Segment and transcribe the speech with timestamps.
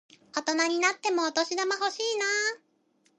[0.33, 2.59] 大人になってもお年玉欲しいなぁ。